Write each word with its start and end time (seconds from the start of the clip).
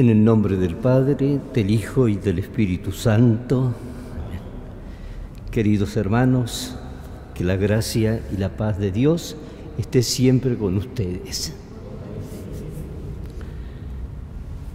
En 0.00 0.08
el 0.08 0.24
nombre 0.24 0.56
del 0.56 0.76
Padre, 0.76 1.38
del 1.52 1.70
Hijo 1.70 2.08
y 2.08 2.16
del 2.16 2.38
Espíritu 2.38 2.90
Santo. 2.90 3.74
Queridos 5.50 5.94
hermanos, 5.94 6.74
que 7.34 7.44
la 7.44 7.56
gracia 7.56 8.22
y 8.32 8.38
la 8.38 8.48
paz 8.56 8.78
de 8.78 8.92
Dios 8.92 9.36
esté 9.76 10.02
siempre 10.02 10.56
con 10.56 10.78
ustedes. 10.78 11.54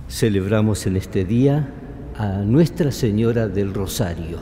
Celebramos 0.08 0.86
en 0.86 0.96
este 0.96 1.26
día 1.26 1.74
a 2.16 2.44
Nuestra 2.44 2.92
Señora 2.92 3.48
del 3.48 3.74
Rosario. 3.74 4.38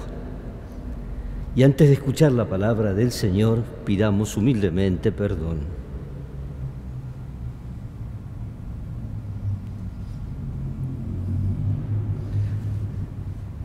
Y 1.55 1.63
antes 1.63 1.87
de 1.87 1.93
escuchar 1.93 2.33
la 2.33 2.49
palabra 2.49 2.93
del 2.93 3.13
Señor, 3.13 3.63
pidamos 3.85 4.35
humildemente 4.35 5.13
perdón. 5.13 5.59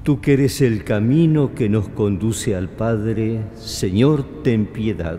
Tú 0.08 0.22
que 0.22 0.32
eres 0.32 0.62
el 0.62 0.84
camino 0.84 1.54
que 1.54 1.68
nos 1.68 1.90
conduce 1.90 2.56
al 2.56 2.70
Padre, 2.70 3.42
Señor, 3.56 4.24
ten 4.42 4.64
piedad. 4.64 5.18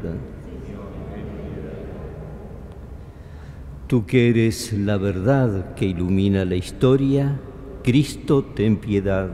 Tú 3.85 4.07
que 4.07 4.31
eres 4.31 4.73
la 4.73 4.97
verdad 4.97 5.75
que 5.75 5.85
ilumina 5.85 6.43
la 6.43 6.55
historia, 6.55 7.39
Cristo, 7.83 8.43
ten 8.43 8.77
piedad. 8.77 9.29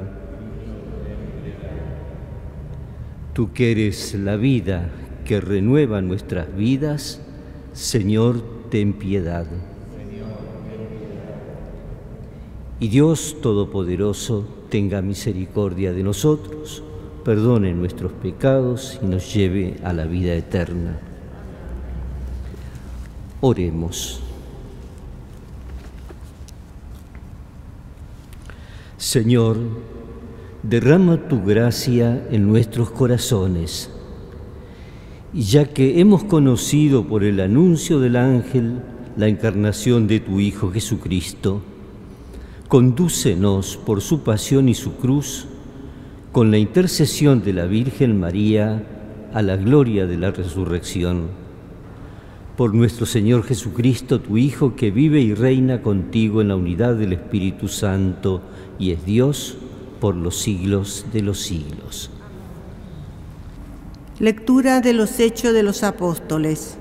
Tú 3.31 3.53
que 3.53 3.71
eres 3.71 4.13
la 4.13 4.35
vida 4.35 4.89
que 5.23 5.39
renueva 5.39 6.01
nuestras 6.01 6.53
vidas, 6.53 7.21
Señor, 7.71 8.43
ten 8.69 8.91
piedad. 8.91 9.47
Y 12.77 12.89
Dios 12.89 13.37
Todopoderoso, 13.41 14.64
tenga 14.75 15.01
misericordia 15.01 15.93
de 15.93 16.03
nosotros, 16.03 16.83
perdone 17.23 17.73
nuestros 17.73 18.11
pecados 18.11 18.99
y 19.01 19.05
nos 19.05 19.33
lleve 19.33 19.77
a 19.85 19.93
la 19.93 20.03
vida 20.03 20.33
eterna. 20.33 20.99
Oremos. 23.39 24.19
Señor, 28.97 29.55
derrama 30.61 31.29
tu 31.29 31.41
gracia 31.41 32.27
en 32.29 32.45
nuestros 32.45 32.89
corazones, 32.89 33.89
y 35.33 35.43
ya 35.43 35.63
que 35.67 36.01
hemos 36.01 36.25
conocido 36.25 37.07
por 37.07 37.23
el 37.23 37.39
anuncio 37.39 38.01
del 38.01 38.17
ángel 38.17 38.81
la 39.15 39.29
encarnación 39.29 40.05
de 40.07 40.19
tu 40.19 40.41
Hijo 40.41 40.69
Jesucristo, 40.69 41.61
condúcenos 42.67 43.77
por 43.77 44.01
su 44.01 44.21
pasión 44.21 44.69
y 44.69 44.73
su 44.73 44.95
cruz, 44.95 45.45
con 46.31 46.51
la 46.51 46.57
intercesión 46.57 47.43
de 47.43 47.53
la 47.53 47.65
Virgen 47.65 48.19
María, 48.19 48.83
a 49.33 49.41
la 49.41 49.55
gloria 49.55 50.07
de 50.07 50.17
la 50.17 50.31
resurrección. 50.31 51.27
Por 52.57 52.73
nuestro 52.73 53.05
Señor 53.05 53.43
Jesucristo, 53.43 54.21
tu 54.21 54.37
Hijo, 54.37 54.75
que 54.75 54.89
vive 54.89 55.21
y 55.21 55.33
reina 55.33 55.81
contigo 55.81 56.41
en 56.41 56.47
la 56.47 56.55
unidad 56.55 56.95
del 56.95 57.13
Espíritu 57.13 57.67
Santo 57.67 58.41
y 58.79 58.91
es 58.91 59.05
Dios 59.05 59.57
por 59.99 60.15
los 60.15 60.37
siglos 60.37 61.05
de 61.13 61.21
los 61.21 61.39
siglos. 61.39 62.09
Lectura 64.19 64.79
de 64.79 64.93
los 64.93 65.19
Hechos 65.19 65.53
de 65.53 65.63
los 65.63 65.83
Apóstoles. 65.83 66.77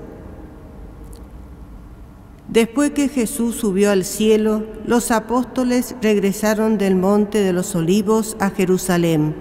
Después 2.47 2.91
que 2.91 3.09
Jesús 3.09 3.55
subió 3.55 3.89
al 3.91 4.05
cielo, 4.05 4.63
los 4.85 5.09
apóstoles 5.09 5.95
regresaron 6.01 6.77
del 6.77 6.95
monte 6.95 7.39
de 7.39 7.53
los 7.53 7.75
olivos 7.75 8.37
a 8.39 8.51
Jerusalén. 8.51 9.35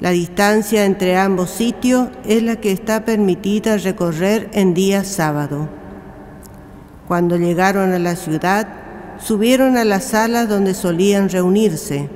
La 0.00 0.10
distancia 0.10 0.84
entre 0.84 1.16
ambos 1.16 1.50
sitios 1.50 2.08
es 2.24 2.42
la 2.42 2.56
que 2.56 2.72
está 2.72 3.04
permitida 3.04 3.76
recorrer 3.76 4.50
en 4.52 4.74
día 4.74 5.04
sábado. 5.04 5.68
Cuando 7.06 7.36
llegaron 7.36 7.92
a 7.92 8.00
la 8.00 8.16
ciudad, 8.16 8.66
subieron 9.20 9.76
a 9.76 9.84
la 9.84 10.00
sala 10.00 10.46
donde 10.46 10.74
solían 10.74 11.28
reunirse. 11.28 12.10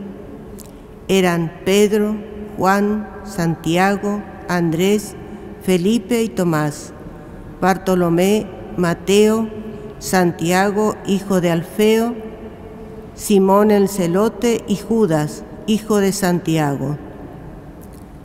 Eran 1.07 1.61
Pedro, 1.65 2.17
Juan, 2.59 3.09
Santiago, 3.25 4.21
Andrés, 4.49 5.15
Felipe 5.63 6.23
y 6.25 6.29
Tomás, 6.29 6.93
Bartolomé, 7.61 8.56
Mateo, 8.77 9.49
Santiago, 9.99 10.97
hijo 11.07 11.41
de 11.41 11.51
Alfeo, 11.51 12.15
Simón 13.15 13.71
el 13.71 13.89
celote 13.89 14.65
y 14.69 14.77
Judas, 14.77 15.43
hijo 15.67 15.99
de 15.99 16.13
Santiago. 16.13 16.99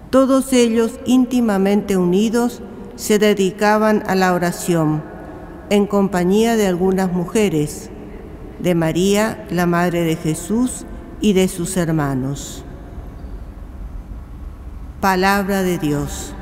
Todos 0.10 0.52
ellos 0.52 1.00
íntimamente 1.06 1.96
unidos 1.96 2.62
se 2.96 3.18
dedicaban 3.18 4.04
a 4.08 4.16
la 4.16 4.34
oración 4.34 5.02
en 5.70 5.88
compañía 5.88 6.58
de 6.58 6.68
algunas 6.68 7.14
mujeres, 7.14 7.90
de 8.60 8.76
María, 8.76 9.48
la 9.50 9.66
Madre 9.66 10.04
de 10.04 10.18
Jesús, 10.18 10.86
y 11.22 11.34
de 11.34 11.48
sus 11.48 11.78
hermanos. 11.78 12.64
Palabra 15.00 15.64
de 15.64 15.78
Dios. 15.78 16.34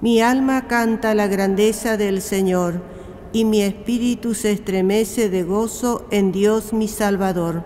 Mi 0.00 0.22
alma 0.22 0.66
canta 0.66 1.14
la 1.14 1.26
grandeza 1.26 1.98
del 1.98 2.22
Señor, 2.22 2.80
y 3.34 3.44
mi 3.44 3.60
espíritu 3.60 4.32
se 4.32 4.52
estremece 4.52 5.28
de 5.28 5.42
gozo 5.42 6.06
en 6.10 6.32
Dios 6.32 6.72
mi 6.72 6.88
Salvador, 6.88 7.62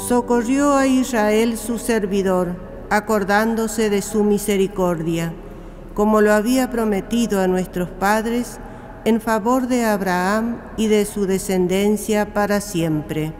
Socorrió 0.07 0.75
a 0.75 0.87
Israel 0.87 1.57
su 1.57 1.77
servidor, 1.77 2.55
acordándose 2.89 3.89
de 3.89 4.01
su 4.01 4.23
misericordia, 4.23 5.33
como 5.93 6.21
lo 6.21 6.33
había 6.33 6.69
prometido 6.69 7.41
a 7.41 7.47
nuestros 7.47 7.89
padres, 7.89 8.59
en 9.05 9.21
favor 9.21 9.67
de 9.67 9.85
Abraham 9.85 10.57
y 10.77 10.87
de 10.87 11.05
su 11.05 11.25
descendencia 11.25 12.33
para 12.33 12.61
siempre. 12.61 13.33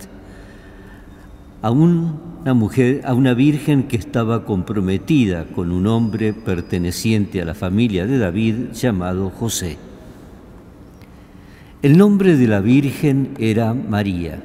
a 1.61 1.69
una 1.69 2.53
mujer, 2.55 3.01
a 3.05 3.13
una 3.13 3.33
virgen 3.33 3.83
que 3.83 3.95
estaba 3.95 4.45
comprometida 4.45 5.45
con 5.45 5.71
un 5.71 5.85
hombre 5.85 6.33
perteneciente 6.33 7.41
a 7.41 7.45
la 7.45 7.53
familia 7.53 8.07
de 8.07 8.17
David 8.17 8.71
llamado 8.73 9.29
José. 9.29 9.77
El 11.83 11.97
nombre 11.97 12.35
de 12.35 12.47
la 12.47 12.61
Virgen 12.61 13.33
era 13.37 13.73
María. 13.73 14.41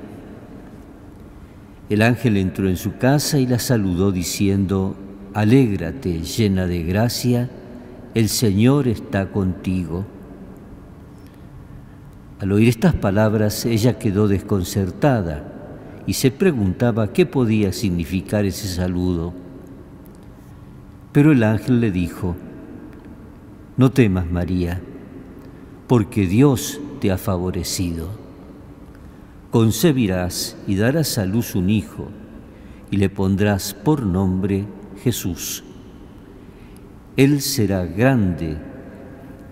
El 1.88 2.02
ángel 2.02 2.36
entró 2.36 2.68
en 2.68 2.76
su 2.76 2.96
casa 2.96 3.38
y 3.38 3.46
la 3.46 3.58
saludó 3.58 4.12
diciendo, 4.12 4.96
Alégrate 5.32 6.20
llena 6.22 6.66
de 6.66 6.82
gracia, 6.82 7.50
el 8.14 8.28
Señor 8.28 8.88
está 8.88 9.30
contigo. 9.30 10.04
Al 12.40 12.52
oír 12.52 12.68
estas 12.68 12.94
palabras 12.94 13.64
ella 13.64 13.98
quedó 13.98 14.28
desconcertada 14.28 15.55
y 16.06 16.12
se 16.12 16.30
preguntaba 16.30 17.12
qué 17.12 17.26
podía 17.26 17.72
significar 17.72 18.44
ese 18.44 18.68
saludo. 18.68 19.34
Pero 21.12 21.32
el 21.32 21.42
ángel 21.42 21.80
le 21.80 21.90
dijo, 21.90 22.36
No 23.76 23.90
temas 23.90 24.30
María, 24.30 24.80
porque 25.86 26.26
Dios 26.26 26.80
te 27.00 27.10
ha 27.10 27.18
favorecido. 27.18 28.10
Concebirás 29.50 30.56
y 30.66 30.76
darás 30.76 31.18
a 31.18 31.26
luz 31.26 31.54
un 31.54 31.70
hijo, 31.70 32.08
y 32.90 32.98
le 32.98 33.10
pondrás 33.10 33.74
por 33.74 34.02
nombre 34.02 34.66
Jesús. 35.02 35.64
Él 37.16 37.40
será 37.40 37.84
grande 37.84 38.58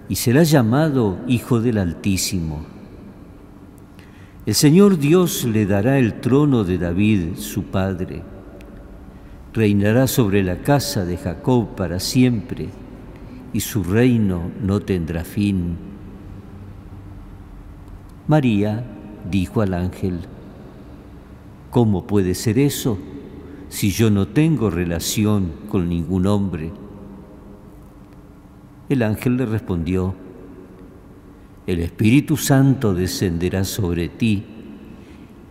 y 0.09 0.17
será 0.17 0.43
llamado 0.43 1.19
Hijo 1.27 1.61
del 1.61 1.79
Altísimo. 1.79 2.74
El 4.47 4.55
Señor 4.55 4.99
Dios 4.99 5.45
le 5.45 5.67
dará 5.67 5.99
el 5.99 6.21
trono 6.21 6.65
de 6.65 6.79
David, 6.79 7.37
su 7.37 7.65
padre. 7.65 8.23
Reinará 9.53 10.07
sobre 10.07 10.43
la 10.43 10.59
casa 10.59 11.05
de 11.05 11.17
Jacob 11.17 11.75
para 11.77 12.01
siempre, 12.01 12.69
y 13.53 13.61
su 13.61 13.85
reino 13.85 14.51
no 14.61 14.81
tendrá 14.81 15.25
fin 15.25 15.77
María 18.27 18.83
dijo 19.31 19.61
al 19.61 19.75
ángel, 19.75 20.21
¿cómo 21.71 22.07
puede 22.07 22.35
ser 22.35 22.59
eso 22.59 22.97
si 23.69 23.91
yo 23.91 24.09
no 24.09 24.29
tengo 24.29 24.71
relación 24.71 25.53
con 25.69 25.91
ningún 25.91 26.27
hombre? 26.27 26.73
El 28.89 29.03
ángel 29.03 29.37
le 29.37 29.45
respondió, 29.45 30.15
el 31.67 31.81
Espíritu 31.81 32.37
Santo 32.37 32.93
descenderá 32.93 33.65
sobre 33.65 34.09
ti 34.09 34.45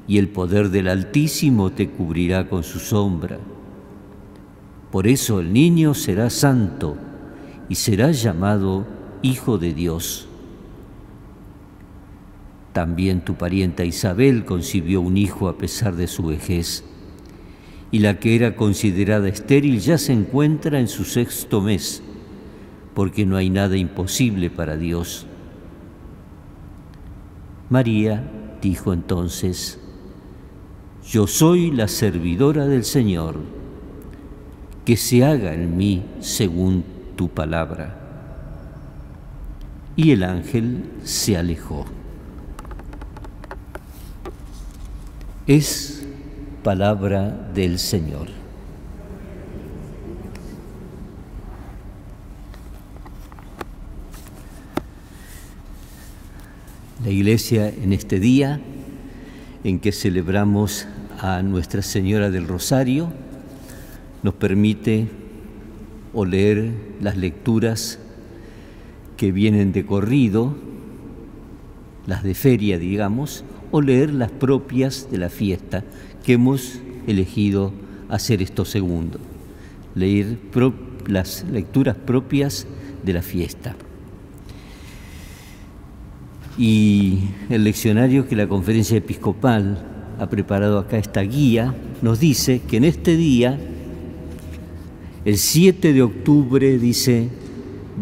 y 0.07 0.17
el 0.17 0.29
poder 0.29 0.69
del 0.69 0.87
Altísimo 0.87 1.71
te 1.71 1.89
cubrirá 1.89 2.49
con 2.49 2.63
su 2.63 2.79
sombra. 2.79 3.39
Por 4.91 5.07
eso 5.07 5.39
el 5.39 5.51
niño 5.51 5.95
será 5.95 6.29
santo 6.29 6.97
y 7.67 7.75
será 7.75 8.11
llamado 8.11 8.85
Hijo 9.23 9.57
de 9.57 9.73
Dios. 9.73 10.27
También 12.73 13.21
tu 13.21 13.35
parienta 13.35 13.85
Isabel 13.85 14.45
concibió 14.45 15.01
un 15.01 15.17
hijo 15.17 15.47
a 15.47 15.57
pesar 15.57 15.95
de 15.95 16.07
su 16.07 16.23
vejez, 16.25 16.83
y 17.91 17.99
la 17.99 18.19
que 18.19 18.35
era 18.35 18.55
considerada 18.55 19.29
estéril 19.29 19.79
ya 19.79 19.97
se 19.97 20.13
encuentra 20.13 20.79
en 20.79 20.87
su 20.87 21.05
sexto 21.05 21.61
mes, 21.61 22.03
porque 22.93 23.25
no 23.25 23.37
hay 23.37 23.49
nada 23.49 23.77
imposible 23.77 24.49
para 24.49 24.75
Dios. 24.77 25.27
María 27.73 28.23
dijo 28.61 28.93
entonces, 28.93 29.79
Yo 31.09 31.25
soy 31.25 31.71
la 31.71 31.87
servidora 31.87 32.67
del 32.67 32.83
Señor, 32.83 33.37
que 34.85 34.95
se 34.95 35.25
haga 35.25 35.55
en 35.55 35.75
mí 35.75 36.05
según 36.19 36.85
tu 37.15 37.29
palabra. 37.29 37.99
Y 39.95 40.11
el 40.11 40.23
ángel 40.23 40.83
se 41.03 41.35
alejó. 41.35 41.87
es 45.47 46.05
palabra 46.63 47.49
del 47.55 47.79
Señor. 47.79 48.42
La 57.03 57.09
iglesia 57.09 57.67
en 57.67 57.91
este 57.91 58.21
día 58.21 58.61
en 59.65 59.79
que 59.79 59.91
celebramos 59.91 60.87
a 61.19 61.41
Nuestra 61.41 61.81
Señora 61.81 62.31
del 62.31 62.47
Rosario 62.47 63.11
nos 64.21 64.35
permite 64.35 65.09
o 66.13 66.23
leer 66.23 66.71
las 67.01 67.17
lecturas 67.17 67.99
que 69.17 69.33
vienen 69.33 69.73
de 69.73 69.85
corrido, 69.85 70.55
las 72.07 72.23
de 72.23 72.35
feria, 72.35 72.79
digamos, 72.79 73.43
o 73.71 73.81
leer 73.81 74.13
las 74.13 74.31
propias 74.31 75.09
de 75.11 75.17
la 75.17 75.29
fiesta, 75.29 75.83
que 76.23 76.33
hemos 76.33 76.79
elegido 77.05 77.73
hacer 78.07 78.41
esto 78.41 78.63
segundo, 78.63 79.19
leer 79.93 80.37
las 81.07 81.43
lecturas 81.51 81.97
propias 81.97 82.65
de 83.03 83.11
la 83.11 83.21
fiesta. 83.21 83.75
Y 86.57 87.19
el 87.49 87.63
leccionario 87.63 88.27
que 88.27 88.35
la 88.35 88.47
conferencia 88.47 88.97
episcopal 88.97 89.85
ha 90.19 90.29
preparado 90.29 90.77
acá, 90.77 90.97
esta 90.97 91.21
guía, 91.21 91.73
nos 92.01 92.19
dice 92.19 92.61
que 92.67 92.75
en 92.77 92.83
este 92.83 93.15
día, 93.17 93.57
el 95.25 95.37
7 95.37 95.93
de 95.93 96.01
octubre, 96.01 96.77
dice, 96.77 97.29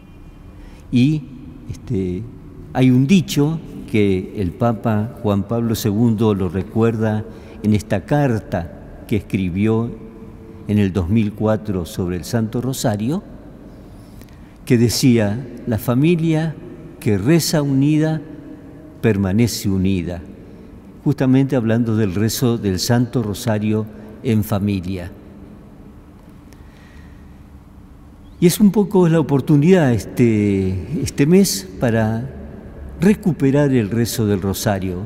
Y 0.90 1.22
este, 1.70 2.22
hay 2.72 2.90
un 2.90 3.06
dicho 3.06 3.60
que 3.90 4.40
el 4.40 4.52
Papa 4.52 5.18
Juan 5.22 5.42
Pablo 5.42 5.74
II 5.74 6.34
lo 6.34 6.48
recuerda 6.48 7.26
en 7.62 7.74
esta 7.74 8.06
carta 8.06 9.04
que 9.06 9.16
escribió 9.16 9.90
en 10.68 10.78
el 10.78 10.92
2004 10.92 11.86
sobre 11.86 12.16
el 12.16 12.24
Santo 12.24 12.60
Rosario, 12.60 13.22
que 14.64 14.78
decía, 14.78 15.46
la 15.66 15.78
familia 15.78 16.54
que 17.00 17.18
reza 17.18 17.62
unida 17.62 18.20
permanece 19.02 19.68
unida, 19.68 20.22
justamente 21.04 21.56
hablando 21.56 21.96
del 21.96 22.14
rezo 22.14 22.56
del 22.56 22.78
Santo 22.78 23.22
Rosario 23.22 23.84
en 24.22 24.42
familia. 24.42 25.12
Y 28.40 28.46
es 28.46 28.60
un 28.60 28.70
poco 28.70 29.08
la 29.08 29.20
oportunidad 29.20 29.92
este, 29.92 31.02
este 31.02 31.26
mes 31.26 31.68
para 31.78 32.30
recuperar 33.00 33.72
el 33.72 33.90
rezo 33.90 34.26
del 34.26 34.40
rosario, 34.40 35.00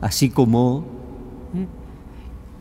así 0.00 0.28
como. 0.28 0.97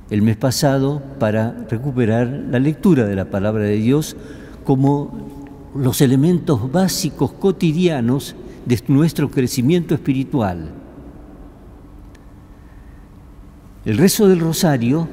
El 0.09 0.21
mes 0.21 0.37
pasado 0.37 1.01
para 1.19 1.51
recuperar 1.69 2.27
la 2.49 2.59
lectura 2.59 3.05
de 3.05 3.15
la 3.15 3.25
palabra 3.25 3.63
de 3.63 3.75
Dios 3.75 4.15
como 4.63 5.71
los 5.75 6.01
elementos 6.01 6.71
básicos 6.71 7.31
cotidianos 7.33 8.35
de 8.65 8.81
nuestro 8.87 9.29
crecimiento 9.29 9.93
espiritual. 9.93 10.71
El 13.85 13.97
rezo 13.97 14.27
del 14.27 14.39
rosario 14.39 15.07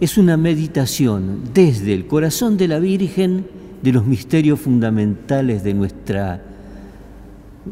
es 0.00 0.16
una 0.16 0.36
meditación 0.36 1.40
desde 1.52 1.92
el 1.92 2.06
corazón 2.06 2.56
de 2.56 2.68
la 2.68 2.78
Virgen 2.78 3.46
de 3.82 3.92
los 3.92 4.06
misterios 4.06 4.60
fundamentales 4.60 5.62
de 5.62 5.74
nuestra 5.74 6.42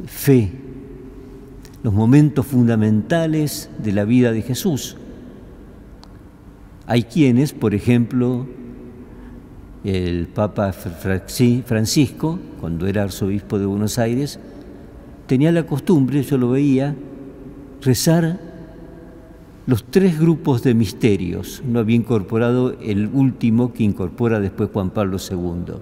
fe, 0.06 0.52
los 1.82 1.94
momentos 1.94 2.46
fundamentales 2.46 3.70
de 3.78 3.92
la 3.92 4.04
vida 4.04 4.32
de 4.32 4.42
Jesús. 4.42 4.96
Hay 6.90 7.04
quienes, 7.04 7.52
por 7.52 7.72
ejemplo, 7.72 8.48
el 9.84 10.26
Papa 10.26 10.72
Francisco, 10.72 12.40
cuando 12.60 12.88
era 12.88 13.04
arzobispo 13.04 13.60
de 13.60 13.66
Buenos 13.66 13.96
Aires, 14.00 14.40
tenía 15.28 15.52
la 15.52 15.64
costumbre, 15.66 16.24
yo 16.24 16.36
lo 16.36 16.50
veía, 16.50 16.96
rezar 17.80 18.40
los 19.68 19.84
tres 19.84 20.18
grupos 20.18 20.64
de 20.64 20.74
misterios. 20.74 21.62
No 21.64 21.78
había 21.78 21.94
incorporado 21.94 22.76
el 22.80 23.06
último 23.06 23.72
que 23.72 23.84
incorpora 23.84 24.40
después 24.40 24.70
Juan 24.72 24.90
Pablo 24.90 25.18
II. 25.18 25.74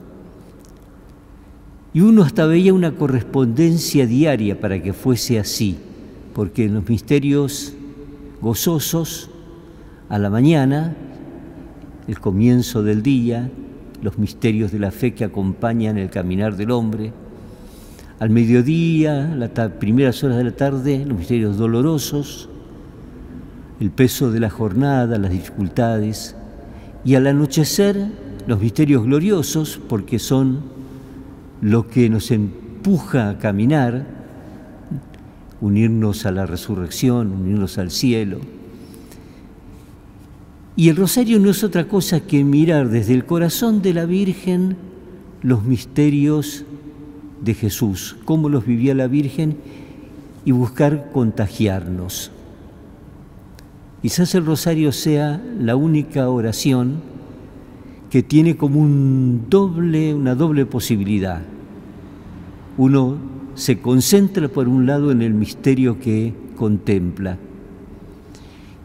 Y 1.95 2.03
uno 2.03 2.23
hasta 2.23 2.45
veía 2.45 2.75
una 2.75 2.97
correspondencia 2.97 4.07
diaria 4.07 4.61
para 4.61 4.83
que 4.83 4.93
fuese 4.93 5.39
así, 5.39 5.79
porque 6.35 6.67
en 6.67 6.75
los 6.75 6.87
misterios 6.87 7.73
gozosos, 8.43 9.31
a 10.09 10.19
la 10.19 10.31
mañana, 10.31 10.95
el 12.07 12.19
comienzo 12.19 12.83
del 12.83 13.03
día, 13.03 13.51
los 14.03 14.19
misterios 14.19 14.73
de 14.73 14.79
la 14.79 14.91
fe 14.91 15.13
que 15.13 15.25
acompañan 15.25 15.99
el 15.99 16.09
caminar 16.09 16.57
del 16.57 16.71
hombre. 16.71 17.13
Al 18.19 18.31
mediodía, 18.31 19.35
las 19.37 19.51
primeras 19.73 20.25
horas 20.25 20.39
de 20.39 20.45
la 20.45 20.57
tarde, 20.57 21.05
los 21.05 21.19
misterios 21.19 21.59
dolorosos, 21.59 22.49
el 23.81 23.91
peso 23.91 24.31
de 24.31 24.41
la 24.41 24.51
jornada, 24.51 25.19
las 25.19 25.31
dificultades. 25.31 26.35
Y 27.05 27.15
al 27.15 27.27
anochecer, 27.27 28.09
los 28.47 28.61
misterios 28.61 29.05
gloriosos, 29.05 29.79
porque 29.89 30.19
son 30.19 30.63
lo 31.61 31.87
que 31.87 32.09
nos 32.09 32.31
empuja 32.31 33.29
a 33.29 33.39
caminar, 33.39 34.07
unirnos 35.61 36.25
a 36.25 36.33
la 36.33 36.47
resurrección, 36.47 37.33
unirnos 37.33 37.77
al 37.77 37.91
cielo 37.91 38.39
y 40.79 40.91
el 40.91 40.95
rosario 40.95 41.41
no 41.41 41.51
es 41.51 41.65
otra 41.65 41.89
cosa 41.89 42.21
que 42.21 42.45
mirar 42.45 42.89
desde 42.89 43.13
el 43.13 43.25
corazón 43.25 43.83
de 43.83 43.93
la 43.93 44.05
Virgen 44.05 44.77
los 45.43 45.65
misterios 45.65 46.65
de 47.43 47.55
Jesús, 47.55 48.17
cómo 48.25 48.49
los 48.49 48.65
vivía 48.65 48.95
la 48.95 49.09
Virgen 49.09 49.57
y 50.45 50.53
buscar 50.53 51.11
contagiarnos. 51.11 52.31
Quizás 54.03 54.37
el 54.37 54.47
rosario 54.47 54.93
sea 54.93 55.43
la 55.59 55.75
única 55.75 56.29
oración 56.29 57.01
que 58.09 58.23
tiene 58.23 58.57
como 58.57 58.79
un 58.79 59.47
doble, 59.51 60.15
una 60.15 60.37
doble 60.37 60.65
posibilidad. 60.65 61.43
Uno 62.77 63.17
se 63.57 63.81
concentra 63.81 64.47
por 64.47 64.69
un 64.69 64.87
lado 64.87 65.11
en 65.11 65.23
el 65.23 65.35
misterio 65.35 65.99
que 65.99 66.35
contempla 66.55 67.37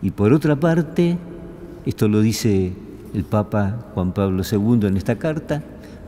y 0.02 0.10
por 0.10 0.34
otra 0.34 0.60
parte 0.60 1.20
esto 1.86 2.08
lo 2.08 2.22
dice 2.22 2.74
el 3.14 3.24
Papa 3.24 3.88
Juan 3.94 4.14
Pablo 4.14 4.44
II 4.50 4.88
en 4.88 4.98
esta 4.98 5.18
carta. 5.18 5.62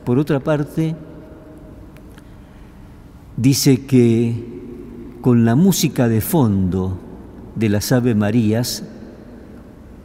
Por 0.04 0.18
otra 0.18 0.40
parte, 0.40 0.96
dice 3.36 3.84
que 3.86 4.34
con 5.20 5.44
la 5.44 5.54
música 5.54 6.08
de 6.08 6.20
fondo 6.20 6.98
de 7.54 7.68
las 7.68 7.92
Ave 7.92 8.14
Marías 8.14 8.84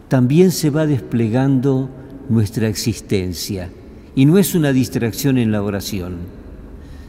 también 0.07 0.51
se 0.51 0.69
va 0.69 0.85
desplegando 0.85 1.89
nuestra 2.27 2.67
existencia. 2.67 3.69
Y 4.15 4.25
no 4.25 4.37
es 4.37 4.55
una 4.55 4.73
distracción 4.73 5.37
en 5.37 5.51
la 5.51 5.63
oración, 5.63 6.17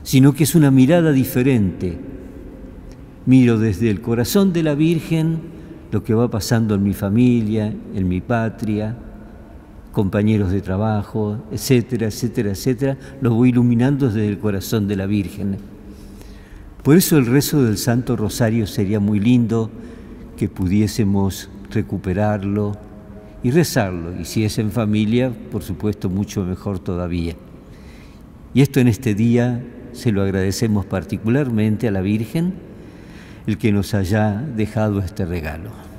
sino 0.05 0.35
que 0.35 0.45
es 0.45 0.55
una 0.55 0.71
mirada 0.71 1.11
diferente. 1.11 1.99
Miro 3.27 3.59
desde 3.59 3.91
el 3.91 4.01
corazón 4.01 4.53
de 4.53 4.63
la 4.63 4.75
Virgen 4.75 5.41
lo 5.93 6.03
que 6.03 6.15
va 6.15 6.29
pasando 6.29 6.75
en 6.75 6.83
mi 6.83 6.95
familia, 6.95 7.73
en 7.95 8.09
mi 8.09 8.23
patria, 8.23 8.97
compañeros 9.93 10.51
de 10.51 10.63
trabajo, 10.63 11.37
etcétera, 11.53 12.07
etcétera, 12.07 12.51
etcétera, 12.51 12.97
lo 13.21 13.35
voy 13.35 13.51
iluminando 13.51 14.07
desde 14.09 14.27
el 14.27 14.39
corazón 14.39 14.89
de 14.89 14.97
la 14.97 15.05
Virgen. 15.05 15.59
Por 16.83 16.97
eso 16.97 17.19
el 17.19 17.27
rezo 17.27 17.63
del 17.63 17.77
Santo 17.77 18.17
Rosario 18.17 18.67
sería 18.67 19.01
muy 19.01 19.21
lindo 19.21 19.71
que 20.37 20.49
pudiésemos 20.49 21.51
recuperarlo 21.71 22.73
y 23.43 23.51
rezarlo, 23.51 24.19
y 24.19 24.25
si 24.25 24.45
es 24.45 24.59
en 24.59 24.71
familia, 24.71 25.31
por 25.51 25.63
supuesto, 25.63 26.09
mucho 26.09 26.43
mejor 26.45 26.79
todavía. 26.79 27.35
Y 28.55 28.63
esto 28.63 28.81
en 28.81 28.89
este 28.89 29.15
día 29.15 29.63
se 29.93 30.11
lo 30.11 30.23
agradecemos 30.23 30.87
particularmente 30.87 31.87
a 31.87 31.91
la 31.91 32.01
Virgen, 32.01 32.72
el 33.47 33.59
que 33.59 33.73
nos 33.73 33.95
haya 33.95 34.33
dejado 34.33 35.01
este 35.01 35.25
regalo. 35.25 35.92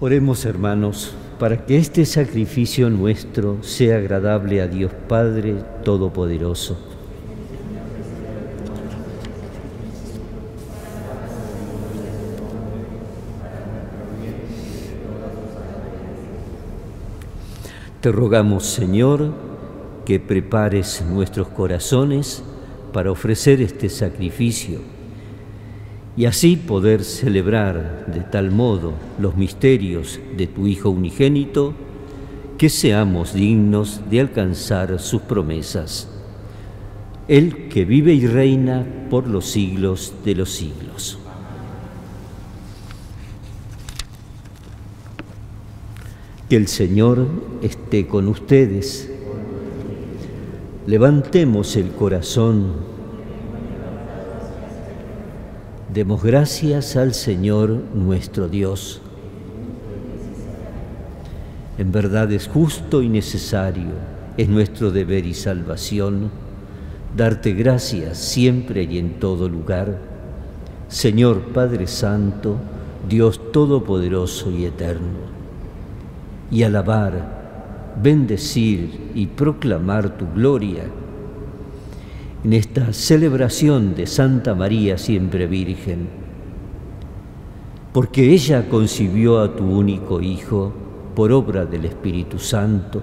Oremos 0.00 0.44
hermanos, 0.44 1.12
para 1.40 1.66
que 1.66 1.76
este 1.76 2.06
sacrificio 2.06 2.88
nuestro 2.88 3.64
sea 3.64 3.96
agradable 3.96 4.62
a 4.62 4.68
Dios 4.68 4.92
Padre 5.08 5.56
Todopoderoso. 5.82 6.78
Te 18.00 18.12
rogamos, 18.12 18.66
Señor, 18.66 19.32
que 20.04 20.20
prepares 20.20 21.04
nuestros 21.10 21.48
corazones 21.48 22.44
para 22.92 23.10
ofrecer 23.10 23.60
este 23.60 23.88
sacrificio 23.88 24.78
y 26.18 26.26
así 26.26 26.56
poder 26.56 27.04
celebrar 27.04 28.06
de 28.12 28.22
tal 28.22 28.50
modo 28.50 28.92
los 29.20 29.36
misterios 29.36 30.18
de 30.36 30.48
tu 30.48 30.66
Hijo 30.66 30.90
unigénito, 30.90 31.74
que 32.58 32.68
seamos 32.68 33.34
dignos 33.34 34.00
de 34.10 34.18
alcanzar 34.18 34.98
sus 34.98 35.22
promesas. 35.22 36.08
Él 37.28 37.68
que 37.68 37.84
vive 37.84 38.14
y 38.14 38.26
reina 38.26 38.84
por 39.08 39.28
los 39.28 39.46
siglos 39.46 40.12
de 40.24 40.34
los 40.34 40.50
siglos. 40.50 41.20
Que 46.48 46.56
el 46.56 46.66
Señor 46.66 47.28
esté 47.62 48.08
con 48.08 48.26
ustedes. 48.26 49.08
Levantemos 50.84 51.76
el 51.76 51.92
corazón 51.92 52.97
Demos 55.92 56.22
gracias 56.22 56.96
al 56.96 57.14
Señor 57.14 57.70
nuestro 57.94 58.46
Dios. 58.46 59.00
En 61.78 61.92
verdad 61.92 62.30
es 62.30 62.46
justo 62.46 63.00
y 63.00 63.08
necesario, 63.08 63.92
es 64.36 64.50
nuestro 64.50 64.90
deber 64.90 65.24
y 65.24 65.32
salvación, 65.32 66.30
darte 67.16 67.54
gracias 67.54 68.18
siempre 68.18 68.82
y 68.82 68.98
en 68.98 69.18
todo 69.18 69.48
lugar, 69.48 69.98
Señor 70.88 71.40
Padre 71.54 71.86
Santo, 71.86 72.56
Dios 73.08 73.40
Todopoderoso 73.50 74.50
y 74.50 74.66
Eterno, 74.66 75.20
y 76.50 76.64
alabar, 76.64 77.94
bendecir 78.02 79.10
y 79.14 79.26
proclamar 79.28 80.18
tu 80.18 80.26
gloria 80.34 80.84
en 82.44 82.52
esta 82.52 82.92
celebración 82.92 83.94
de 83.94 84.06
Santa 84.06 84.54
María 84.54 84.96
siempre 84.96 85.46
Virgen, 85.46 86.08
porque 87.92 88.32
ella 88.32 88.68
concibió 88.68 89.40
a 89.40 89.56
tu 89.56 89.64
único 89.64 90.20
Hijo 90.20 90.72
por 91.16 91.32
obra 91.32 91.66
del 91.66 91.84
Espíritu 91.84 92.38
Santo, 92.38 93.02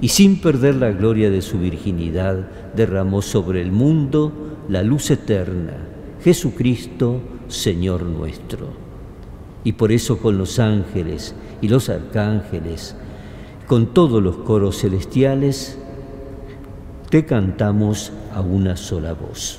y 0.00 0.08
sin 0.08 0.40
perder 0.40 0.76
la 0.76 0.90
gloria 0.90 1.30
de 1.30 1.42
su 1.42 1.58
virginidad 1.58 2.48
derramó 2.74 3.20
sobre 3.20 3.60
el 3.60 3.70
mundo 3.70 4.32
la 4.68 4.82
luz 4.82 5.10
eterna, 5.10 5.74
Jesucristo, 6.22 7.20
Señor 7.48 8.02
nuestro. 8.04 8.68
Y 9.64 9.72
por 9.72 9.92
eso 9.92 10.18
con 10.18 10.38
los 10.38 10.58
ángeles 10.58 11.34
y 11.60 11.68
los 11.68 11.88
arcángeles, 11.88 12.96
con 13.66 13.94
todos 13.94 14.22
los 14.22 14.38
coros 14.38 14.80
celestiales, 14.80 15.78
te 17.12 17.26
cantamos 17.26 18.10
a 18.34 18.40
una 18.40 18.74
sola 18.74 19.12
voz. 19.12 19.58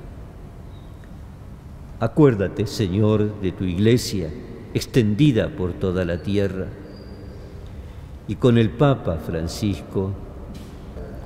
Acuérdate, 2.01 2.65
Señor, 2.65 3.39
de 3.41 3.51
tu 3.51 3.63
iglesia 3.63 4.27
extendida 4.73 5.49
por 5.49 5.73
toda 5.73 6.03
la 6.03 6.23
tierra 6.23 6.65
y 8.27 8.37
con 8.37 8.57
el 8.57 8.71
Papa 8.71 9.17
Francisco, 9.17 10.11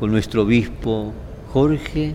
con 0.01 0.11
nuestro 0.11 0.41
obispo 0.41 1.13
Jorge, 1.53 2.13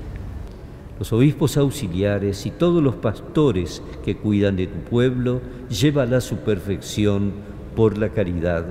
los 0.99 1.11
obispos 1.15 1.57
auxiliares 1.57 2.45
y 2.45 2.51
todos 2.51 2.83
los 2.83 2.97
pastores 2.97 3.83
que 4.05 4.19
cuidan 4.19 4.57
de 4.57 4.67
tu 4.67 4.79
pueblo, 4.81 5.41
llévala 5.71 6.19
a 6.19 6.21
su 6.21 6.37
perfección 6.37 7.33
por 7.75 7.97
la 7.97 8.11
caridad. 8.11 8.67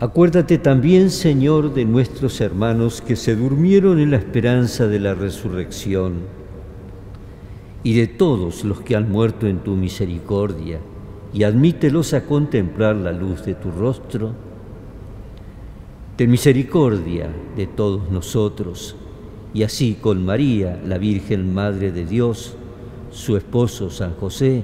Acuérdate 0.00 0.58
también, 0.58 1.08
Señor, 1.08 1.72
de 1.72 1.86
nuestros 1.86 2.42
hermanos 2.42 3.00
que 3.00 3.16
se 3.16 3.36
durmieron 3.36 4.00
en 4.00 4.10
la 4.10 4.18
esperanza 4.18 4.86
de 4.86 5.00
la 5.00 5.14
resurrección 5.14 6.41
y 7.84 7.94
de 7.94 8.06
todos 8.06 8.64
los 8.64 8.80
que 8.80 8.96
han 8.96 9.10
muerto 9.10 9.46
en 9.46 9.58
tu 9.58 9.74
misericordia, 9.74 10.78
y 11.34 11.42
admítelos 11.44 12.14
a 12.14 12.24
contemplar 12.26 12.96
la 12.96 13.12
luz 13.12 13.44
de 13.44 13.54
tu 13.54 13.70
rostro. 13.70 14.32
Ten 16.16 16.30
misericordia 16.30 17.28
de 17.56 17.66
todos 17.66 18.10
nosotros, 18.10 18.96
y 19.54 19.64
así 19.64 19.96
con 20.00 20.24
María, 20.24 20.80
la 20.86 20.98
Virgen 20.98 21.52
Madre 21.52 21.90
de 21.90 22.06
Dios, 22.06 22.54
su 23.10 23.36
esposo 23.36 23.90
San 23.90 24.14
José, 24.14 24.62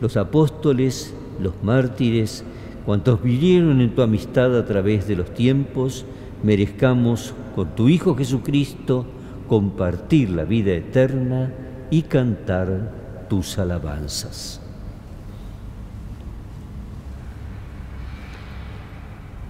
los 0.00 0.16
apóstoles, 0.16 1.14
los 1.40 1.54
mártires, 1.62 2.44
cuantos 2.84 3.22
vivieron 3.22 3.80
en 3.80 3.94
tu 3.94 4.02
amistad 4.02 4.56
a 4.58 4.66
través 4.66 5.06
de 5.08 5.16
los 5.16 5.32
tiempos, 5.32 6.04
merezcamos 6.42 7.34
con 7.54 7.74
tu 7.74 7.88
Hijo 7.88 8.14
Jesucristo 8.14 9.06
compartir 9.48 10.30
la 10.30 10.44
vida 10.44 10.72
eterna 10.72 11.52
y 11.92 12.00
cantar 12.00 12.90
tus 13.28 13.58
alabanzas. 13.58 14.62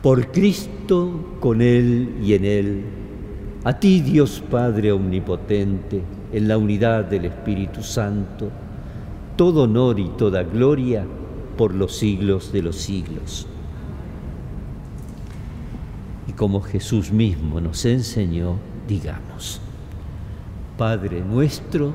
Por 0.03 0.33
Cristo, 0.33 1.37
con 1.39 1.63
Él 1.63 2.17
y 2.21 2.35
en 2.35 2.45
Él, 2.45 2.85
a 3.63 3.79
ti 3.79 4.01
Dios 4.01 4.43
Padre 4.51 4.91
Omnipotente, 4.91 6.03
en 6.33 6.49
la 6.49 6.59
unidad 6.59 7.05
del 7.05 7.27
Espíritu 7.27 7.81
Santo, 7.85 8.51
todo 9.37 9.63
honor 9.63 10.01
y 10.01 10.09
toda 10.09 10.43
gloria 10.43 11.07
por 11.57 11.73
los 11.73 11.95
siglos 11.95 12.53
de 12.53 12.63
los 12.63 12.75
siglos. 12.75 13.47
Y 16.27 16.33
como 16.33 16.61
Jesús 16.61 17.13
mismo 17.13 17.61
nos 17.61 17.85
enseñó, 17.85 18.57
digamos, 18.89 19.61
Padre 20.77 21.21
nuestro 21.21 21.95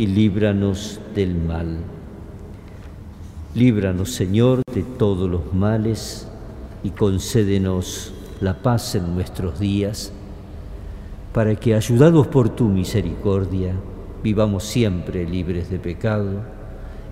y 0.00 0.06
líbranos 0.06 0.98
del 1.14 1.34
mal. 1.34 1.76
Líbranos, 3.54 4.10
Señor, 4.10 4.62
de 4.74 4.82
todos 4.82 5.28
los 5.28 5.52
males 5.52 6.26
y 6.82 6.88
concédenos 6.88 8.14
la 8.40 8.62
paz 8.62 8.94
en 8.94 9.14
nuestros 9.14 9.60
días, 9.60 10.10
para 11.34 11.54
que, 11.54 11.74
ayudados 11.74 12.28
por 12.28 12.48
tu 12.48 12.64
misericordia, 12.64 13.74
vivamos 14.24 14.64
siempre 14.64 15.28
libres 15.28 15.68
de 15.68 15.78
pecado 15.78 16.44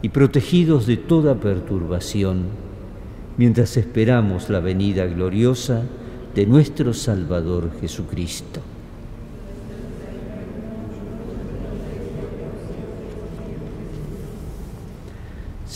y 0.01 0.09
protegidos 0.09 0.87
de 0.87 0.97
toda 0.97 1.35
perturbación, 1.35 2.45
mientras 3.37 3.77
esperamos 3.77 4.49
la 4.49 4.61
venida 4.61 5.05
gloriosa 5.05 5.83
de 6.35 6.47
nuestro 6.47 6.95
Salvador 6.95 7.71
Jesucristo. 7.83 8.61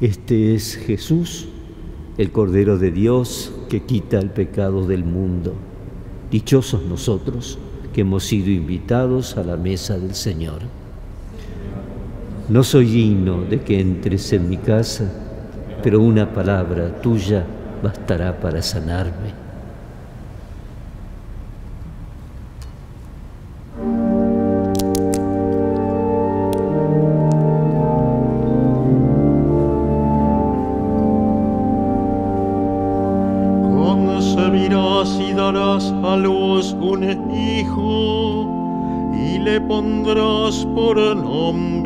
Este 0.00 0.54
es 0.54 0.76
Jesús, 0.76 1.46
el 2.16 2.32
Cordero 2.32 2.78
de 2.78 2.90
Dios 2.90 3.52
que 3.68 3.82
quita 3.82 4.18
el 4.18 4.30
pecado 4.30 4.86
del 4.86 5.04
mundo. 5.04 5.52
Dichosos 6.30 6.84
nosotros 6.84 7.58
que 7.92 8.00
hemos 8.00 8.24
sido 8.24 8.48
invitados 8.48 9.36
a 9.36 9.44
la 9.44 9.58
mesa 9.58 9.98
del 9.98 10.14
Señor. 10.14 10.60
No 12.48 12.64
soy 12.64 12.86
digno 12.86 13.42
de 13.42 13.60
que 13.60 13.78
entres 13.78 14.32
en 14.32 14.48
mi 14.48 14.56
casa, 14.56 15.12
pero 15.82 16.00
una 16.00 16.32
palabra 16.32 17.02
tuya 17.02 17.44
bastará 17.82 18.40
para 18.40 18.62
sanarme. 18.62 19.49
genommen 41.20 41.79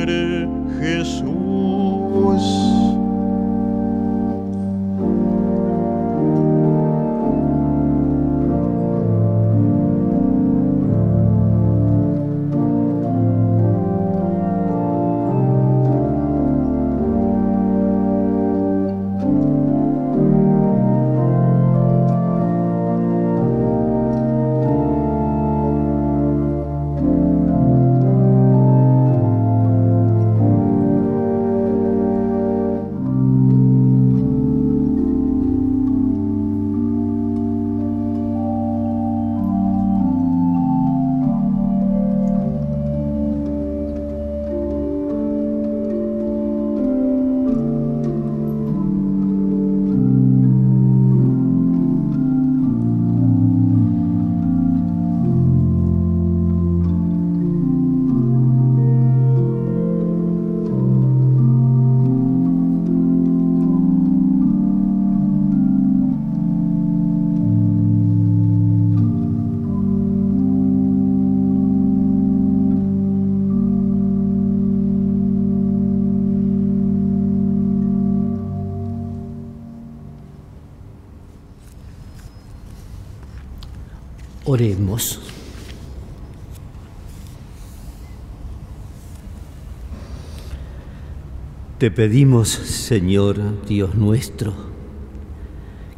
Te 91.85 91.91
pedimos, 91.91 92.49
Señor 92.49 93.37
Dios 93.69 93.95
nuestro, 93.95 94.55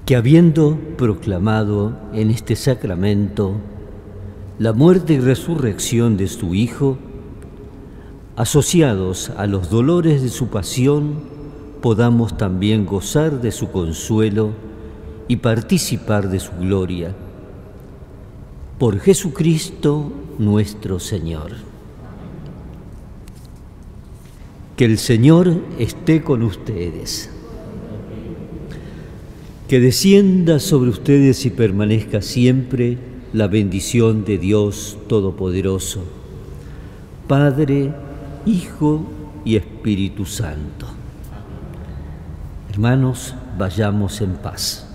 que 0.05 0.17
habiendo 0.17 0.77
proclamado 0.99 1.97
en 2.13 2.33
este 2.33 2.57
sacramento 2.57 3.55
la 4.59 4.73
muerte 4.73 5.13
y 5.13 5.21
resurrección 5.21 6.17
de 6.17 6.27
su 6.27 6.57
Hijo, 6.57 6.99
asociados 8.35 9.31
a 9.37 9.47
los 9.47 9.71
dolores 9.71 10.23
de 10.23 10.29
su 10.29 10.49
pasión, 10.49 11.21
podamos 11.81 12.37
también 12.37 12.85
gozar 12.85 13.41
de 13.41 13.53
su 13.53 13.71
consuelo 13.71 14.55
y 15.29 15.37
participar 15.37 16.29
de 16.31 16.41
su 16.41 16.51
gloria. 16.59 17.15
Por 18.81 18.99
Jesucristo 18.99 20.11
nuestro 20.41 20.99
Señor. 20.99 21.66
Que 24.77 24.85
el 24.85 24.99
Señor 24.99 25.63
esté 25.79 26.23
con 26.23 26.43
ustedes. 26.43 27.31
Que 29.69 29.81
descienda 29.81 30.61
sobre 30.61 30.91
ustedes 30.91 31.47
y 31.47 31.51
permanezca 31.51 32.21
siempre 32.21 32.99
la 33.33 33.49
bendición 33.49 34.25
de 34.25 34.39
Dios 34.39 34.99
Todopoderoso, 35.09 36.05
Padre, 37.27 37.93
Hijo 38.45 39.05
y 39.45 39.57
Espíritu 39.57 40.27
Santo. 40.27 40.87
Hermanos, 42.71 43.35
vayamos 43.59 44.21
en 44.21 44.35
paz. 44.35 44.86